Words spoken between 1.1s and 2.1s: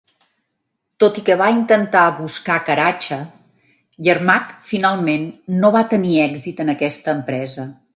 i que va intentar